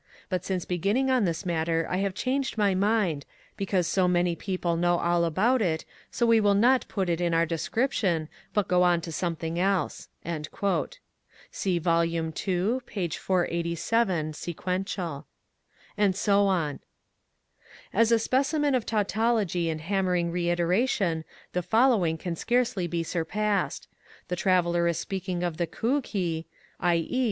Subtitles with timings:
[0.29, 3.23] But since beginning on this matter I have changed my mind,
[3.55, 7.35] because so many people know all about it, so we will not put it in
[7.35, 10.09] our description but go on to something else."
[11.51, 12.03] (See vol.
[12.05, 12.31] ii.
[12.83, 13.09] p.
[13.09, 15.25] 487 seqq)
[15.95, 16.79] And so on.
[17.93, 23.87] As a specimen of tautology and hammering reiteration the following can scarcely be surpassed.
[24.29, 26.45] The Traveller is speaking of the Chughi,
[26.79, 27.19] i.e.